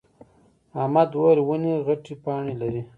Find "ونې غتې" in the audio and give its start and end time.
1.43-2.13